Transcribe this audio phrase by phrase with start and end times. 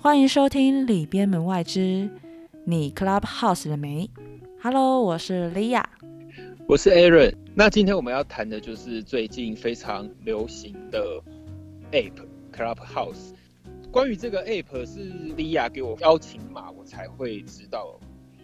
[0.00, 2.08] 欢迎收听里边门外之
[2.64, 4.08] 你 Clubhouse 了没
[4.62, 5.82] ？Hello，我是 Lia，
[6.68, 7.34] 我是 Aaron。
[7.52, 11.20] 那今天我们要谈的就是最近非常流行的
[11.90, 12.12] App
[12.52, 13.32] Clubhouse。
[13.90, 17.98] 关于这个 App 是 Lia 给我邀请码，我才会知道。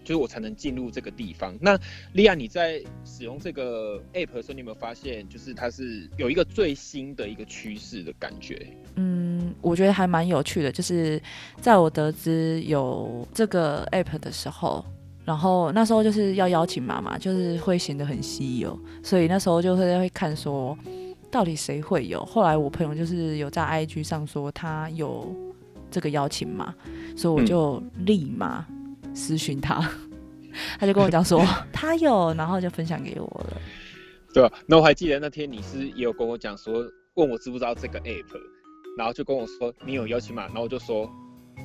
[0.05, 1.57] 就是我才能进入这个地方。
[1.61, 1.79] 那
[2.13, 8.67] 莉亚，你在使用这个 app 的时候，你有没有发现，就是它是有一个最新的一个趋势的感觉？
[8.97, 10.71] 嗯，我觉得还蛮有趣的。
[10.71, 11.21] 就是
[11.61, 14.85] 在我得知有这个 app 的时候，
[15.25, 20.77] 然后那时候就是要邀请妈妈，就是会显得很稀有，所以那时候就会会看说，
[21.31, 22.23] 到底谁会有。
[22.27, 25.35] 后来我朋友就是有在 IG 上说他有
[25.91, 26.75] 这个邀请码，
[27.17, 28.67] 所以我就立马。
[29.15, 29.81] 私讯他，
[30.79, 31.43] 他就跟我讲说
[31.73, 33.61] 他有，然后就分享给我了。
[34.35, 38.37] 对啊，那我还记得那天你是也有跟我讲说，问我知不知道这个 app，
[38.99, 41.09] 然后就跟我说你有邀请码，然后我就说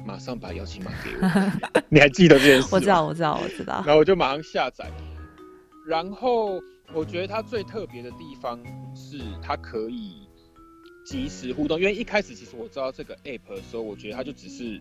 [0.06, 1.82] 马上把邀请码给我。
[1.90, 2.70] 你还记得这件事？
[2.72, 3.84] 我知道，我知道，我知道。
[3.86, 4.90] 然后我就马上下载。
[5.88, 6.62] 然后
[6.94, 8.60] 我觉得它最特别的地方
[8.94, 10.28] 是它可以
[11.04, 14.80] 及时互动，因为一开始其实我知道这个 app 的时候，我觉得它就只是。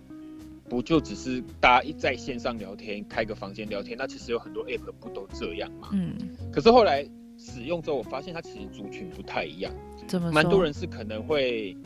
[0.68, 3.96] 不就只是大家一在线上聊天，开个房间聊天？
[3.96, 5.88] 那其实有很多 app 不都这样吗？
[5.92, 6.16] 嗯。
[6.52, 9.72] 可是后来使用之后，我发现它其实族群不太一样。
[10.06, 10.30] 怎么？
[10.30, 11.76] 蛮多人是可能会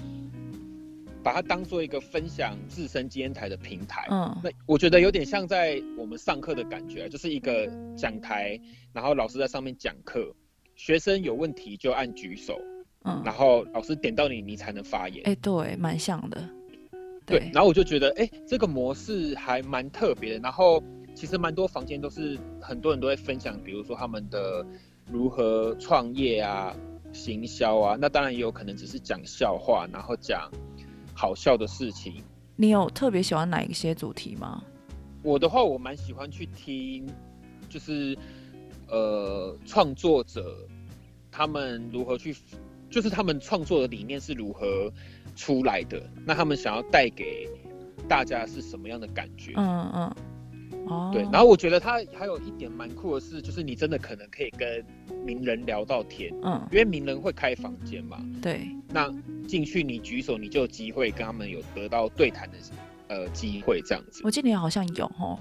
[1.22, 4.06] 把它当做一个分享自身经验台的平台。
[4.10, 4.36] 嗯。
[4.42, 8.58] 那我觉得有点像在我们上课的感觉，就是一个讲台，
[8.92, 10.34] 然后老师在上面讲课，
[10.74, 12.58] 学生有问题就按举手，
[13.04, 15.22] 嗯，然后老师点到你，你才能发言。
[15.24, 16.42] 哎，对，蛮像的。
[17.32, 20.40] 对，然后我就觉得，哎，这个模式还蛮特别的。
[20.40, 24.62] 然后其实蛮多房间都是很多人都会分享，比如说他们的
[25.10, 26.76] 如何创业啊、
[27.10, 27.96] 行销啊。
[27.98, 30.50] 那当然也有可能只是讲笑话，然后讲
[31.14, 32.22] 好笑的事情。
[32.54, 34.62] 你有特别喜欢哪一些主题吗？
[35.22, 37.06] 我的话，我蛮喜欢去听，
[37.70, 38.14] 就是
[38.88, 40.54] 呃，创作者
[41.30, 42.36] 他们如何去，
[42.90, 44.92] 就是他们创作的理念是如何。
[45.34, 47.48] 出来的那他们想要带给
[48.08, 49.52] 大家是什么样的感觉？
[49.56, 50.14] 嗯嗯，
[50.88, 51.22] 哦，对。
[51.32, 54.84] 然后我觉得他还有一点蛮酷的是，就是你真的可能可以跟
[55.24, 58.66] 名人聊到天，嗯，因为名人会开房间嘛，对。
[58.88, 59.08] 那
[59.46, 62.56] 进去你举手，你就有机会跟他们有得到对谈的
[63.08, 64.20] 呃机会，这样子。
[64.24, 65.38] 我记得你好像有哦，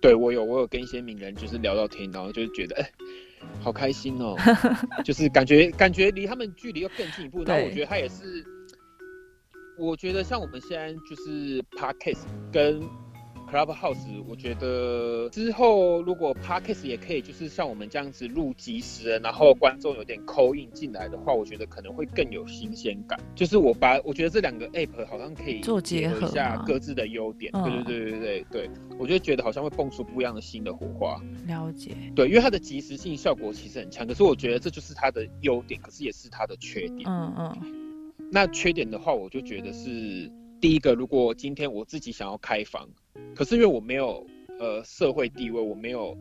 [0.00, 2.90] 对我有，我有跟一些名人就是聊到天，然后就是觉得哎，
[3.60, 4.34] 好开心哦，
[5.04, 7.44] 就是感觉感觉离他们距离又更进一步。
[7.44, 8.44] 那我觉得他也是。
[9.78, 12.82] 我觉得像我们现在就是 podcast 跟
[13.50, 23.16] clubhouse，我觉得之后如果 podcast 也可以，就是像我们这样子录即时，然后观众有点扣印进来的话，我觉得可能会更有新鲜感。
[23.36, 27.52] 就是我把我觉得这两个 app 好像可以做结合一下各自的优点。
[27.52, 31.20] 对对对对对对，我就觉得好像会蹦出不一样的新的火花。
[31.46, 31.94] 了解。
[32.16, 37.08] 对，因为它的即时性效果其实很强，可是我觉得这就是它的优点，可是也是它的缺点。
[37.08, 37.85] 嗯嗯。
[38.30, 42.88] 那缺点的话，我就觉得是第一个，如果今天我自己想要开房，
[43.34, 44.26] 可是因为我没有
[44.58, 46.16] 呃社会地位，我没有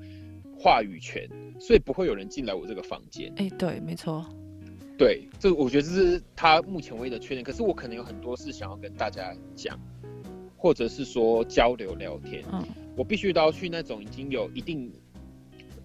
[0.57, 1.27] 话语权，
[1.59, 3.33] 所以不会有人进来我这个房间。
[3.37, 4.25] 哎，对，没错。
[4.97, 7.43] 对，这我觉得这是他目前唯一的缺点。
[7.43, 9.79] 可是我可能有很多事想要跟大家讲，
[10.55, 12.63] 或者是说交流聊天，嗯，
[12.95, 14.91] 我必须都要去那种已经有一定。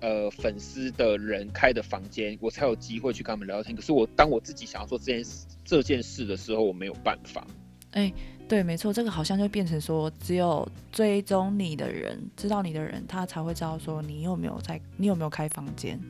[0.00, 3.76] 呃，粉丝的人开的房间，我才有机会去跟他们聊天。
[3.76, 7.46] 可是我当我自己想要做这件事这件事的时候，我没有办法。
[7.92, 8.12] 哎，
[8.48, 16.00] 对，没错，这个好像就变成说，只有追踪你的人，知道你的人，他才会知道说你有没有在，你有没有开房间。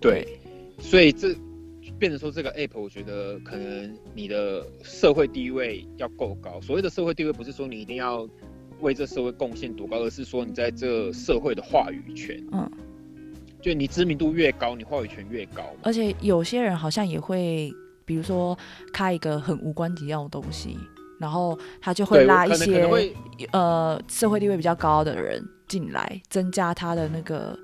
[0.00, 0.38] 对，
[0.78, 1.34] 所以这
[1.98, 6.60] 变成说这个 app，我觉得可能你的社会地位要够高。
[6.60, 8.28] 所谓的社会地位，不是说你一定要。
[8.80, 12.70] 为这社会贡献多高，而是说你在这社会的话语权，嗯，
[13.64, 15.62] 就你知名度越高，你话语权越高。
[15.82, 17.72] 而且有些人好像也会，
[18.04, 18.56] 比如说
[18.92, 20.76] 开一个很无关紧要的东西，
[21.18, 22.86] 然后他就会拉一些
[23.52, 27.58] 呃社会地位比较高的人进来，增加他的那个，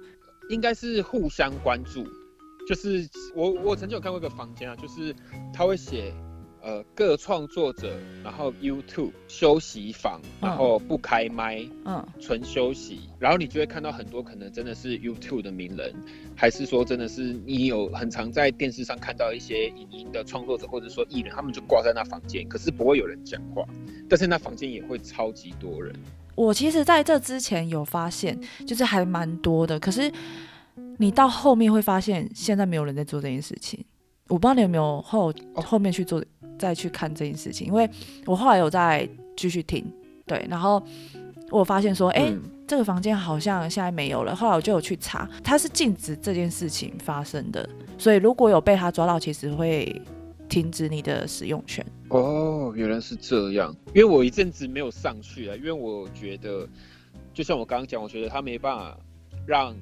[0.48, 2.02] 应该是互相关注。
[2.66, 5.14] 就是我我曾经有看过一个房间啊，就是
[5.52, 6.14] 他会写。
[6.62, 15.94] 呃，各创作者，然后 YouTube 休息房，然后不开麦，嗯，纯休息，然后你就会看到很多可能真的是 YouTube 的名人，
[16.36, 23.64] 还是说真的是你有很常在电视上看到一些影音的创作者，或者说艺人，他们就挂在那房间，可是不会有人讲话，
[24.08, 25.94] 但是那房间也会超级多人。
[26.34, 30.12] 我其实在这之前有发现，就是还蛮多的，可是
[30.98, 33.82] 你到后面会发现，现在没有人在做这件事情。
[34.28, 36.22] 我不知道你有没有后后面去做。
[36.60, 37.88] 再去看这件事情，因为
[38.26, 39.84] 我后来有再继续听，
[40.26, 40.80] 对，然后
[41.50, 44.36] 我发现说，哎、嗯这个房间好像现在没有了。
[44.36, 47.68] 后来我就有去查，它是禁止这件事情发生的，
[47.98, 50.00] 所以如果有被他抓到，其实会
[50.48, 51.84] 停止你的使用权。
[52.10, 53.74] 哦，原来是这样。
[53.88, 56.68] 因为我一阵子没有上去了，因为我觉得，
[57.34, 58.96] 就像我刚刚讲，我觉得他没办法
[59.44, 59.74] 让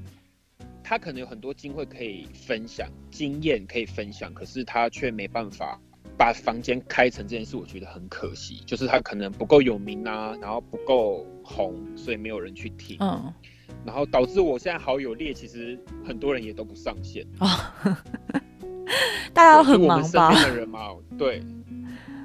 [0.83, 5.79] 他可能有很多机会可以分享，经验可以分享，可是他却没办法
[6.19, 8.57] 把房间开成这件事，我觉得很可惜。
[8.67, 13.33] 就是他可能不够有名啊，然后不够红，所以没有人去听，嗯，
[13.87, 17.25] 然后导致我现在好友列，其实很多人也都不上线。
[17.39, 17.49] 哦，
[19.33, 20.21] 大家都很就我们身？
[20.29, 21.43] 边的人嘛，对，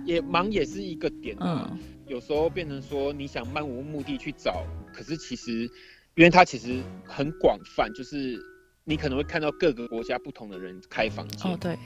[0.05, 1.69] 也忙也是一个点啊。
[1.71, 5.69] 嗯，有时候变成说你想漫无目的去找，可是其实，
[6.15, 8.39] 因为它其实很广泛，就是
[8.83, 11.77] 你可能会看到各个国家不同的人开房间，哦，对，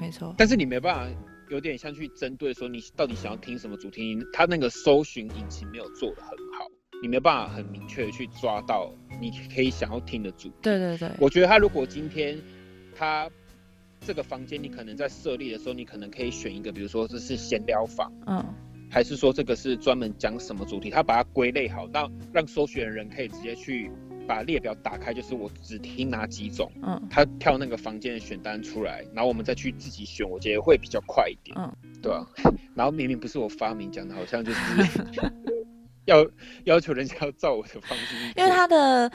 [0.00, 6.66] 没错，但是你没办法，有点像去针对说你到底想要听什么主题，它那个搜寻引擎没有做的很好，
[7.02, 10.54] 你没有办法很明确的去抓到你可以想要听的主题。
[10.62, 12.40] 对对对，我觉得他如果今天
[12.94, 13.28] 他
[14.00, 18.12] 这个房间，你可能在设立的时候，你可能可以选一个，比如说这是闲聊房。
[18.26, 18.44] 嗯，
[18.88, 20.88] 还是说这个是专门讲什么主题？
[20.88, 23.90] 他把它归类好，让让搜寻的人可以直接去
[24.30, 31.56] 把列表打开，就是我只听哪几种，嗯，他跳那个房间的选单出来，然后我们再去自己选，我觉得会比较快一点。
[31.58, 31.68] 嗯，
[32.00, 32.24] 对啊。
[32.76, 34.60] 然后明明不是我发明讲的，好像就是
[36.06, 36.24] 要
[36.62, 39.10] 要求人家要照我的方式，因为他的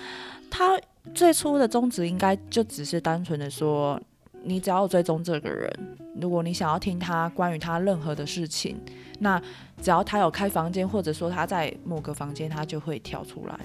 [0.51, 0.77] 他
[1.13, 3.97] 最初的宗旨应该就只是单纯的说，
[4.44, 8.75] 你只要追踪这个人，如果你想要听他关于他任何的事情，
[9.19, 9.41] 那
[9.81, 13.57] 只要他有开房间，或者说他在某个房间，他就会跳出来。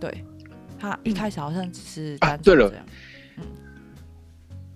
[0.00, 0.24] 对，
[0.78, 2.86] 他一开始好像只是啊对了这样。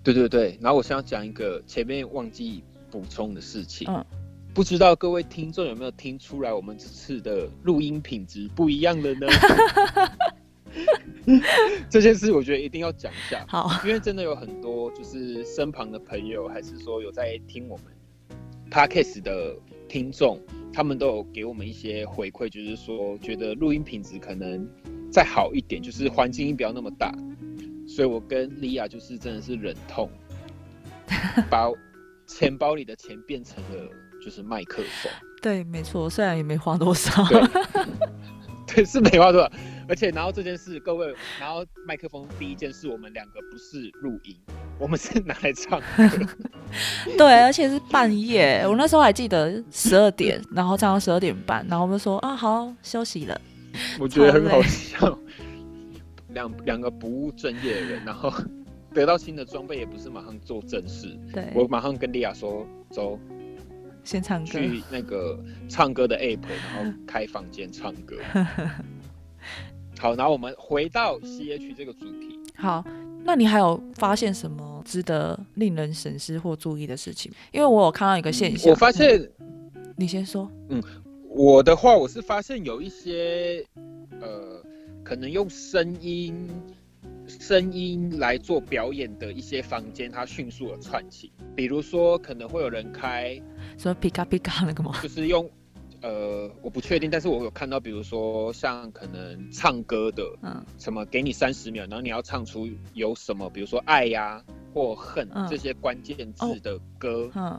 [0.03, 3.87] 对对对，然后我想要讲一个前面忘记补充的事情。
[3.89, 4.05] 嗯
[4.53, 9.27] 不知道各位听众有没有听出来，我们这次的录音品质不一样了呢？
[11.89, 17.85] 这件事我觉得一定要讲一下，好，因为真的有很多就是身旁的朋友，还是说有在听我们
[18.69, 19.55] podcast 的
[19.87, 20.37] 听众，
[20.73, 24.67] 他们都有给我们一些回馈，就是说觉得录音品质可能
[25.11, 27.13] 再好一点，就是环境音不要那么大。
[27.87, 30.09] 所以我跟莉亚就是真的是忍痛，
[31.49, 31.69] 把
[32.25, 33.89] 钱包里的钱变成了
[34.23, 35.11] 就是麦克风。
[35.41, 37.25] 对，没错，虽然也没花多少。
[37.25, 37.41] 对，
[38.75, 39.51] 对，是没花多少。
[39.89, 44.37] 而且，然后这件事，各位，然后麦克风第一件事，我们两个不是录音，
[44.79, 46.27] 我们是拿来唱歌。
[47.17, 53.41] 对，而且是半夜，我那时候还记得十二点，然后唱到十二点半，然后我们说啊，好休息了。
[53.99, 55.17] 我觉得很好笑。
[56.33, 58.31] 两两个不务正业的人，然后
[58.93, 61.17] 得到新的装备，也不是马上做正事。
[61.33, 63.19] 对，我马上跟莉亚说，走
[64.03, 64.51] 先唱歌。
[64.51, 65.37] 去那个
[65.67, 66.39] 唱歌的 app，
[66.73, 68.15] 然后开房间唱歌。
[69.99, 72.39] 好，然后我们回到 CH 这个主题。
[72.55, 72.81] 好，
[73.25, 77.29] 那你还有发现什么值得令人审视或注意的事情？
[77.51, 80.49] 因为我有看到一个现象，我发现嗯你先说。
[81.33, 83.65] 我的话，我是发现有一些
[84.19, 84.61] 呃，
[85.01, 86.49] 可能用声音
[87.25, 91.31] 声音来做表演的一些房间，它迅速的串起。
[91.55, 93.41] 比如说，可能会有人开，
[93.77, 94.99] 什么皮卡皮卡那个吗？
[95.01, 95.49] 就是用
[96.01, 100.61] 呃，我不确定，但是我有看到，比如说像可能唱歌的，嗯。
[100.77, 105.47] 什么给你三十秒，然后你要唱出有什么，比如说爱呀、或恨嗯。
[105.49, 107.57] 这些关键字的歌，嗯。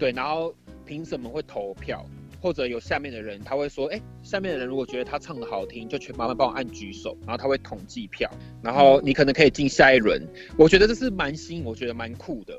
[0.00, 0.52] 对，然后
[0.84, 2.04] 评审们会投票，
[2.44, 8.30] 或者有下面的人他会说，哎，下面的人如果觉得他唱的好听，就全麻烦帮我按举手，然后他会统计票，
[8.62, 10.22] 然后你可能可以进下一轮。
[10.58, 12.54] 我觉得这是蛮新，我觉得蛮酷的，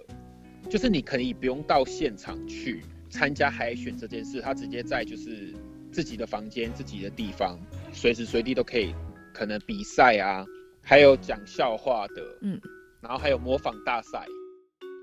[0.71, 5.53] 就是你可以不用到现场去参加海选这件事，他直接在就是
[5.91, 7.59] 自己的房间、自己的地方，
[7.93, 8.91] 随时随地都可以，
[9.35, 10.43] 可能比赛啊，
[10.81, 12.59] 还有讲笑话的，嗯，
[13.01, 14.25] 然后还有模仿大赛。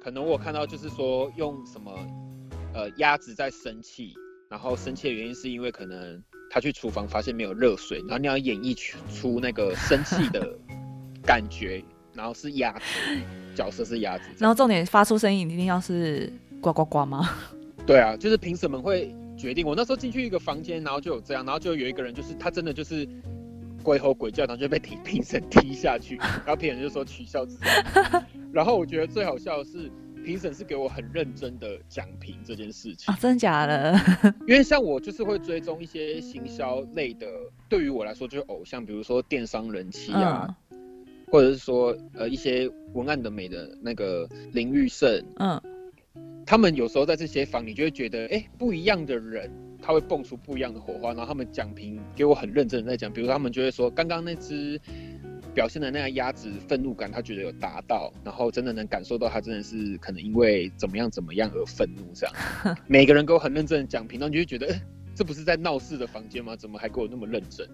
[0.03, 1.93] 可能我看到就是说用什么，
[2.75, 4.13] 呃，鸭子在生气，
[4.53, 10.47] 然后生气的原因是因为可能他去厨房发现没有热水，然后你要演绎出出那个生气的
[11.25, 11.83] 感觉，
[12.13, 12.83] 然后是鸭子，
[13.55, 14.25] 角色是鸭子。
[14.37, 16.31] 然后重点发出声音一定要是
[16.61, 17.31] 呱呱呱吗？
[17.87, 19.67] 对啊，就是评审们会决定。
[19.67, 23.09] 我那时候进去一个房间，然后就有这样，然后就有一个人，就是他真的就是
[23.83, 28.23] 鬼吼鬼叫，然后就被评评审踢下去，然后评审就说取消资格。
[28.53, 29.91] 然后我觉得最好笑的是，
[30.23, 33.99] 评审是给我很认真的讲评这件事情啊，，真的假的？
[34.47, 37.27] 因为像我就是会追踪一些行销类的，
[37.69, 40.79] 对于我来说就是偶像，比如说电商人气啊，嗯。
[41.31, 45.61] 或者是说呃一些文案的美的那个林玉胜，嗯。
[46.45, 49.51] 他们有时候在这些房，你就会觉得，哎、不一样的人
[49.81, 54.79] 他会蹦出不一样的火花，然后他们讲评给我很认真的在讲，比如他们就会说，刚刚那只
[55.55, 62.35] 表现的那个鸭子愤怒感，他觉得有达到，然后真的能感受到他真的是可能因为怎么样怎么样而愤怒这样。
[62.89, 64.75] 每个人给我很认真的讲评，然后你就觉得，
[65.15, 66.57] 这不是在闹事的房间吗？
[66.57, 67.69] 怎么还给我那么认真？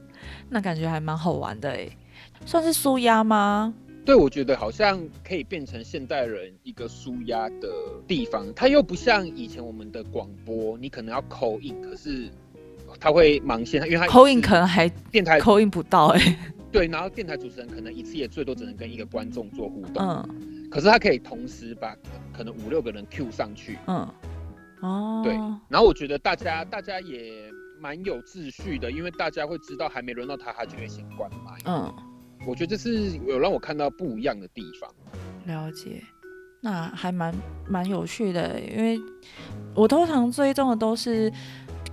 [0.48, 1.88] 那感觉还蛮好玩的哎，
[2.44, 3.72] 算是舒压吗？
[4.04, 7.68] 对，我觉得好像可以变成现代人一个舒压的
[8.06, 8.46] 地方。
[8.56, 12.28] 它又不像以前我们的广播，你可能要口音，可是
[12.98, 16.38] 他会忙线，因为他口音可能还电台口音不到哎。
[16.70, 20.06] 对，然后电台主持人可能一次也最多只能跟一个观众做互动。
[20.06, 20.68] 嗯。
[20.70, 21.96] 可是他可以同时把
[22.32, 23.78] 可能五六个人 Q 上去。
[23.86, 24.08] 嗯。
[24.80, 25.22] 哦。
[25.24, 25.32] 对。
[25.68, 31.56] 然后我觉得大家大家也蛮有秩序的，因为大家会知道还没轮到他，他就会先关麦。
[31.64, 31.94] 嗯。
[32.46, 34.88] 我觉得这是有让我看到不一样的地方。
[35.46, 36.02] 了解，
[36.60, 37.34] 那还蛮
[37.66, 39.00] 蛮有趣的，因为
[39.74, 41.32] 我通常追踪的都是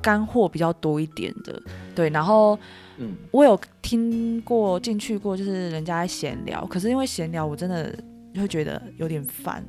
[0.01, 1.59] 干货比较多一点的，
[1.95, 2.09] 对。
[2.11, 2.59] 然后，
[2.97, 7.97] 嗯，我有听过进去过，就是人家在闲聊，可是因为闲聊，我真的
[8.35, 9.63] 会觉得有点烦，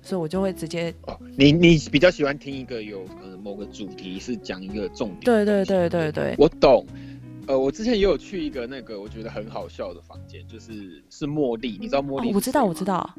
[0.00, 6.86] 所以我就会直接哦，你你比较喜欢听一个有呃某个主题是讲一个重点，对对对对对，我懂。
[7.48, 12.32] 呃，我之前也有去一个那个我觉得很好笑的房间，就是是茉莉，你知道茉莉？
[12.32, 13.12] 我知道，我知道。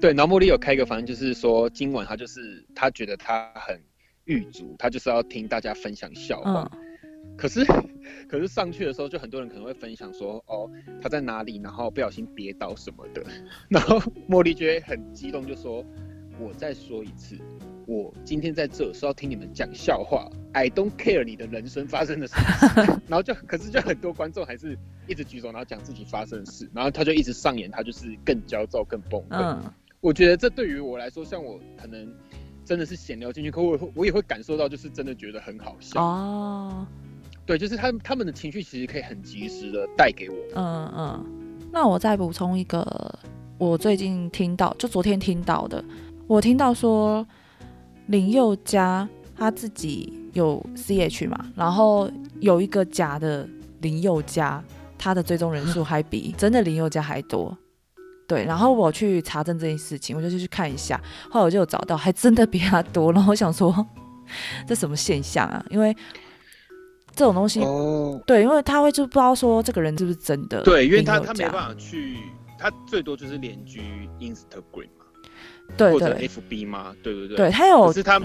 [0.00, 3.78] 对，然后茉莉有开一个房间，就是说今晚她就是她觉得她很
[4.24, 6.70] 狱足，她就是要听大家分享笑话。
[7.40, 7.64] 可是，
[8.28, 10.70] 可是上去的时候，就很多人可能会分享说，哦，
[11.00, 13.24] 他在哪里，然后不小心跌倒什么的。
[13.68, 15.84] 然后茉莉觉得很激动，就说
[16.38, 17.36] ：“我再说一次。”
[17.86, 22.36] 我今天在这是要听你们讲笑话，I don't care 你的人生发生的事，
[23.08, 24.78] 然后就可是就很多观众还是
[25.08, 29.36] 一直举手，然后讲自己发生的事，然后他就一直上演，他就是更焦躁、更崩溃。
[29.40, 29.60] 嗯，
[30.00, 32.14] 我觉得这对于我来说，像我可能
[32.64, 36.86] 真的是闲聊进去，可我我也会感受到，就是真的觉得很好笑哦。
[37.50, 40.36] 对，就是他他们的情绪其实可以很及时的带给我。
[40.54, 41.26] 嗯嗯，
[41.72, 43.18] 那我再补充一个，
[43.58, 45.84] 我最近听到，就昨天听到的，
[46.28, 47.26] 我听到说。
[48.06, 53.48] 林宥嘉他自己有 CH 嘛，然后有一个假的
[53.82, 54.60] 林宥嘉，
[54.98, 57.56] 他的追踪人数 还比真的林宥嘉还多。
[58.26, 63.12] 对，然后我去查证这件事情，我就去看一下，后来我就有找到，还真的比他多。
[63.12, 63.86] 然后我想说，
[64.66, 65.64] 这什么现象啊？
[65.70, 65.96] 因为
[67.14, 67.60] 这种东西，
[68.26, 70.62] 对，因为他会就不知道说这个人是不是真的。
[70.62, 72.16] 对，因为他他没办法去，
[72.58, 73.80] 他最多就是连居
[74.18, 74.88] Instagram。
[75.76, 76.92] 对或者 FB 吗？
[77.00, 78.20] 对对对，对他有，可是他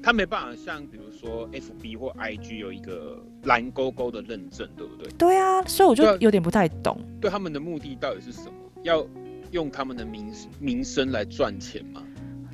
[0.00, 5.10] 他没办法像比如说 FB 或 IG 有一个蓝勾勾的认证，对不对？
[5.18, 8.52] 对啊，所以我就有点不太懂，对他们的目的到底是什么？
[8.84, 9.04] 要
[9.50, 12.00] 用他们的名名声来赚钱吗？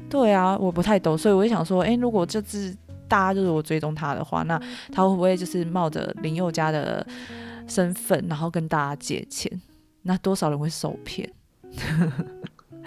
[0.09, 2.75] 对啊，我不太懂，所以我就想说，哎，如果这次
[3.09, 4.61] 大家就是我追踪他的话，那
[4.93, 7.05] 他会不会就是冒着林宥嘉的
[7.67, 9.61] 身份，然后跟大家借钱？
[10.03, 11.29] 那多少人会受骗？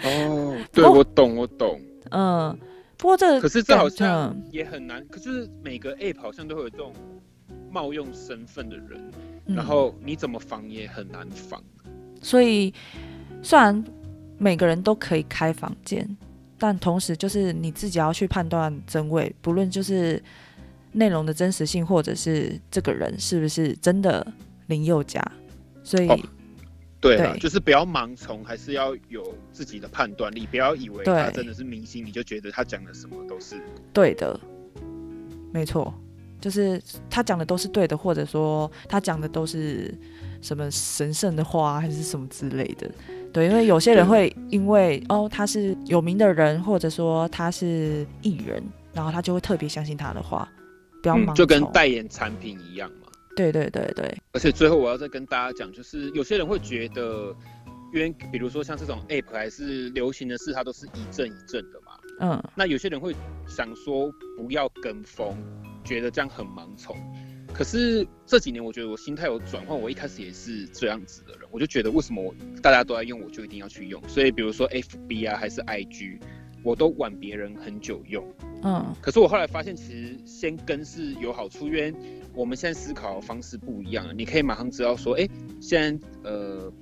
[0.02, 1.80] 哦， 对，我懂，我懂。
[2.10, 2.58] 嗯，
[2.96, 5.06] 不过这可是这好像也很难。
[5.08, 6.92] 可是每个 App 好像都会有这种
[7.70, 9.00] 冒用身份的人，
[9.46, 11.62] 然后你怎么防也很难防。
[12.20, 12.72] 所以
[13.42, 13.82] 虽然
[14.38, 16.16] 每个人都可以开房间，
[16.62, 20.22] 但同时就是你自己要去判断真伪，不论就是
[20.92, 24.24] 内容的真实性，或者是这个人是不是真的
[24.68, 25.20] 林宥嘉。
[25.82, 26.08] 所以。
[27.00, 30.46] 对啊，就是不要盲从，还是要有自己的判断力。
[30.46, 33.60] 不要以为他真的是明星，你就觉得他讲的什么都是
[33.92, 34.38] 对的。
[35.52, 35.92] 没错，
[36.40, 39.92] 就是他讲的都是对的，或者说他讲的都是
[40.42, 42.90] 什么神圣的话，还是什么之类的。
[43.32, 50.46] 对，因为有些人会因为哦他是有名的人，或者说他是艺人，然后他就会特别相信他的话。
[51.02, 53.08] 不要盲就跟代言产品一样嘛。
[53.34, 57.34] 对对对对，而且最后我要再跟大家讲，就是有些人会觉得，
[57.94, 61.92] 因为比如说像这种 app 还是流行的事，它都是一阵一阵的嘛。
[62.20, 62.44] 嗯。
[62.54, 63.16] 那有些人会
[63.48, 65.34] 想说不要跟风，
[65.82, 66.94] 觉得这样很盲从。
[67.52, 74.02] 可是这几年我觉得我心态有转换，我一开始也是这样子的人，我就觉得为什么大家都在用，我就一定要去用。
[74.08, 76.18] 所以比如说 FB 啊，还是 IG，
[76.62, 78.24] 我都晚别人很久用。
[78.64, 78.94] 嗯。
[79.00, 81.94] 可是我后来发现，其实先跟是有好处，因为
[82.34, 85.28] 我们现在思考的方式不一样了，你可以马上知道说，哎，
[85.60, 86.72] 现在呃，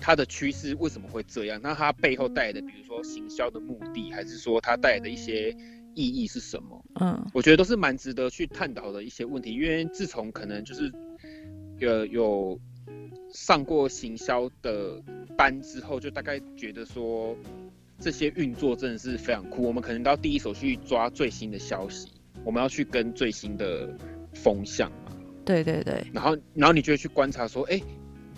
[0.00, 1.60] 它的趋势为什么会这样？
[1.62, 5.54] 那它背后带来的，比如说行销的目的，还是说它带来的一些
[5.94, 6.84] 意义是什么？
[7.00, 9.52] 嗯，我觉得都是蛮值得去探讨的一些问题。
[9.54, 10.92] 因为自从可能就是
[11.78, 12.60] 有有
[13.32, 15.02] 上过行销的
[15.36, 17.36] 班之后，就大概觉得说
[17.98, 19.62] 这些运作真的是非常酷。
[19.62, 22.08] 我们可能都要第一手去抓最新的消息。
[22.44, 23.96] 我们要去跟最新的
[24.34, 25.12] 风向嘛。
[25.44, 26.06] 对对对。
[26.12, 27.80] 然后，然后你就会去观察说，哎，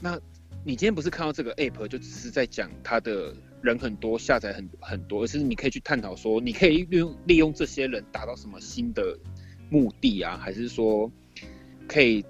[0.00, 0.18] 那
[0.64, 3.34] 你今天不是看到这个 app 就只是在讲它的
[3.66, 9.18] 人很多，下载很很多，而是你可以去探讨说，你可以利用利用这些人达到什么新的
[9.68, 10.38] 目的啊？
[10.40, 11.10] 还是说
[11.86, 12.24] 可以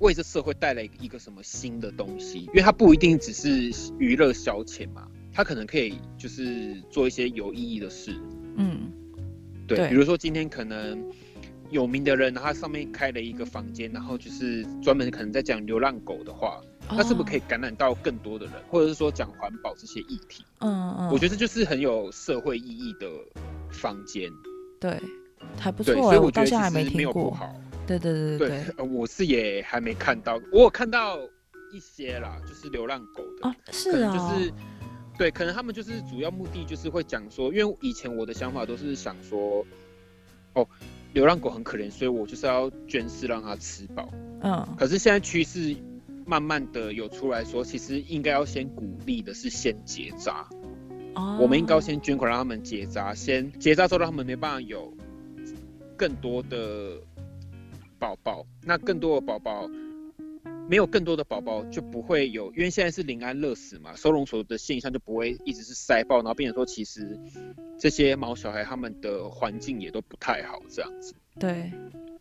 [0.00, 2.40] 为这社会带来一个什么新的东西？
[2.40, 5.08] 因为它不一定只是娱乐消遣嘛。
[5.32, 8.12] 它可能可以就是做一些有意义的事，
[8.56, 8.92] 嗯，
[9.64, 11.00] 对，比如说今天可能
[11.70, 16.60] 有名的人，他上面开了一个房间，然后就是专门可能在讲流浪狗的话，
[16.96, 20.44] 那是不是可以感染到更多的人，或者是说讲环保这些议题？
[20.58, 23.06] 嗯嗯，我觉得就是很有社会意义的
[23.70, 24.30] 房间，
[24.80, 25.00] 对，
[25.58, 27.54] 还不错，所以我觉得其实没听过，好，
[27.86, 31.18] 对对对对对，我是也还没看到，我有看到
[31.72, 34.52] 一些啦，就是流浪狗的啊，是啊，就是。
[35.18, 39.62] 对，可能他们就是主要目的就是会讲说，因为以前我的想法都是想说，
[40.54, 40.66] 哦，
[41.12, 44.08] 流浪狗很可怜，所以我就是要捐饲让它吃饱。
[44.40, 44.66] 嗯。
[44.78, 45.76] 可是现在趋势
[46.26, 50.48] 慢慢的有出来说，其实应该要先鼓励的是先结扎。
[51.14, 51.38] 哦。
[51.40, 54.92] 我们应该要先捐款让他们结扎，先结扎之后让他们没办法有
[55.96, 57.00] 更多的
[57.98, 59.68] 宝宝，那更多的宝宝。
[60.68, 67.18] 没有更多的宝宝就不会有，因为现在是临安乐死嘛，收容所的现象就不会一直是塞爆，然后变成说其实
[67.76, 71.12] 这些毛小孩他们的环境也都不太好这样子。
[71.40, 71.72] 对。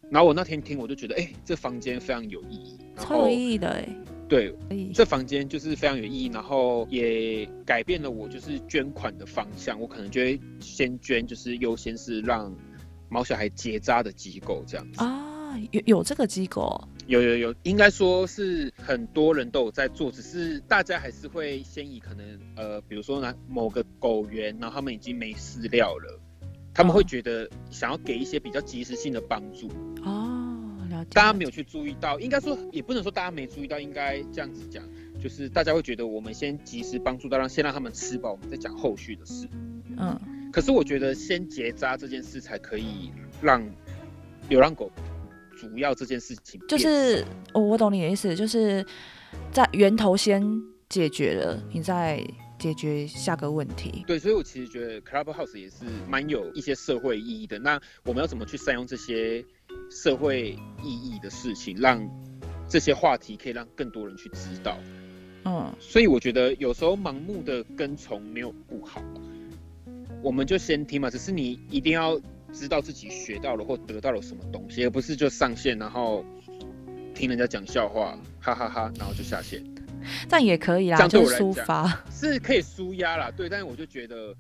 [0.10, 3.88] 然后我那天听我就觉得，哎，这房间非常有意义，超有意义的哎。
[4.28, 4.56] 对，
[4.94, 12.56] 这房间就是非常有意义，然后也改变了我就是捐款的方向，我可能就会先捐，就是优先是让
[13.10, 15.04] 毛小孩结扎的机构这样子。
[15.04, 16.80] 啊，有有这个机构。
[17.08, 26.20] 有有有，应该说是很多人都有在做，只是大家还是会先以可能呃，比如说呢某个狗园，然后他们已经没饲料了，
[26.72, 29.68] 他们会觉得想要给一些比较及时性的帮助。
[31.06, 34.84] 大家没有去注意到，应该说也不能说大家没注意到，应该这样子讲，
[35.21, 39.47] 就是大家会觉得我们先及时帮助到，让先让他们吃饱，我们再讲后续的事。
[39.97, 40.19] 嗯。
[40.52, 43.63] 可是我觉得先结扎这件事才可以让
[44.50, 44.91] 流浪狗。
[45.60, 47.21] 主要这件事情就是，
[47.54, 48.86] 我我懂你的意思，就是
[49.52, 50.41] 在源头先
[50.88, 52.26] 解决了，你再
[52.60, 54.04] 解决下个问题。
[54.06, 57.58] 对，所以我其实觉得 Clubhouse 也是蛮有一些社会意义的。
[57.58, 59.43] 那我们要怎么去善用这些
[59.89, 60.52] 社会
[60.84, 62.08] 意义的事情，让
[62.67, 64.78] 这些话题可以让更多人去知道？
[65.45, 69.02] 嗯，所以我觉得有时候盲目的跟从没有不好，
[70.22, 71.10] 我们就先听嘛。
[71.10, 72.19] 只是你一定要。
[72.52, 76.26] 知道自己学到了或得到了什么东西，而不是就上线然后
[77.13, 79.63] 听人家讲笑话，哈哈哈，然后就下线。
[80.28, 83.32] 这样也可以啦，就是抒发，是可以舒压啦。
[83.36, 84.36] 对，但是我就觉得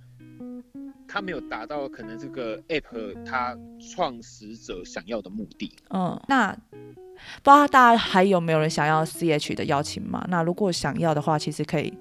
[1.07, 5.71] 他没有达到可能这个 app 它创始者想要的目的。
[5.89, 10.25] 嗯，那不知道大家还有没有人想要 ch 的邀请吗？
[10.29, 11.93] 那如果想要的话，其实可以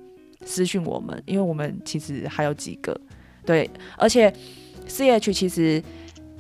[0.45, 2.99] 私讯我们，因为我们其实还有几个。
[3.45, 4.33] 对，而且
[4.87, 5.83] ch 其实。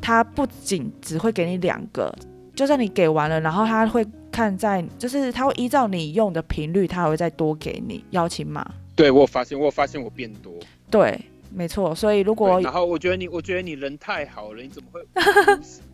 [0.00, 2.16] 他不仅只会给你两个，
[2.54, 4.06] 就算你给完了，然后他会
[4.38, 8.64] 看在，就是他会依照你用的频率，他还会再多给你邀请码。
[8.94, 10.54] 对我发现，我发现我变多。
[10.88, 11.20] 对，
[11.52, 11.92] 没错。
[11.92, 15.00] 所以如果然后我觉得你，我觉得你人太好了，你怎么会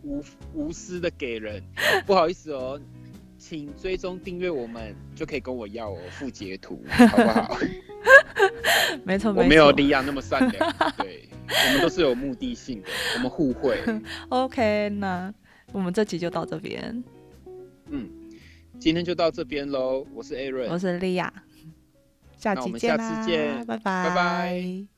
[0.03, 1.59] 无 无私的给人？
[2.05, 2.79] 不好意思哦，
[3.39, 7.57] 请追踪订阅我们，就可以跟我要哦，附截图，好不好？
[9.03, 10.75] 没错，我没有利亚那么善良。
[10.97, 11.27] 对。
[11.47, 13.79] 我们都是有目的性的，我们互惠。
[14.29, 15.33] OK，那
[15.71, 17.03] 我们这集就到这边。
[17.89, 18.07] 嗯，
[18.79, 20.05] 今天就到这边喽。
[20.13, 21.31] 我是 Aaron，我是莉亚，
[22.37, 24.94] 下期见啦，拜拜，拜拜。